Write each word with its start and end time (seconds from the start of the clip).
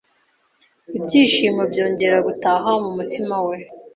ibyishimo 0.97 1.61
byongera 1.71 2.17
gutaha 2.27 2.71
mu 2.83 2.89
mutima 2.97 3.35
we 3.47 3.57